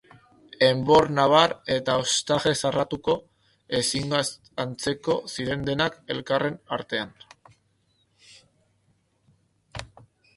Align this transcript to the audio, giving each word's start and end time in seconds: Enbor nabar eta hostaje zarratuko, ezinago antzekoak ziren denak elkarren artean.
Enbor 0.67 1.07
nabar 1.17 1.51
eta 1.73 1.97
hostaje 2.03 2.53
zarratuko, 2.69 3.13
ezinago 3.79 4.49
antzekoak 4.63 5.29
ziren 5.35 5.67
denak 5.69 5.99
elkarren 6.15 6.57
artean. 6.79 7.13